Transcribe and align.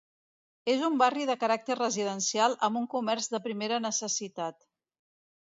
És 0.75 0.85
un 0.85 0.95
barri 1.01 1.27
de 1.29 1.35
caràcter 1.43 1.77
residencial 1.79 2.57
amb 2.69 2.81
un 2.83 2.89
comerç 2.95 3.29
de 3.35 3.43
primera 3.45 3.81
necessitat. 3.87 4.61